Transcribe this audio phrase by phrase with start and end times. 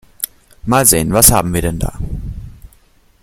[0.65, 1.93] Mal sehen, was haben wir denn da?